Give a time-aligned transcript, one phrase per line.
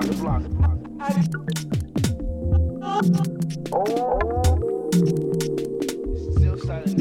[0.00, 0.78] the block, the block.
[6.36, 6.96] Still silent.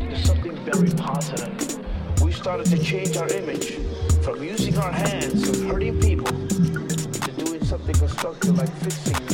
[0.00, 2.22] There's something very positive.
[2.22, 3.74] We started to change our image
[4.22, 9.25] from using our hands and hurting people to doing something constructive like fixing,